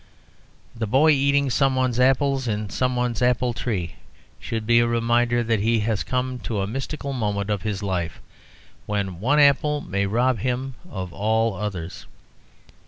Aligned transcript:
The 0.75 0.87
boy 0.87 1.11
eating 1.11 1.51
some 1.51 1.75
one's 1.75 1.99
apples 1.99 2.47
in 2.47 2.71
some 2.71 2.95
one's 2.95 3.21
apple 3.21 3.53
tree 3.53 3.97
should 4.39 4.65
be 4.65 4.79
a 4.79 4.87
reminder 4.87 5.43
that 5.43 5.59
he 5.59 5.81
has 5.81 6.01
come 6.01 6.39
to 6.39 6.59
a 6.61 6.65
mystical 6.65 7.13
moment 7.13 7.51
of 7.51 7.61
his 7.61 7.83
life, 7.83 8.19
when 8.87 9.19
one 9.19 9.37
apple 9.39 9.79
may 9.81 10.07
rob 10.07 10.39
him 10.39 10.73
of 10.89 11.13
all 11.13 11.53
others. 11.53 12.07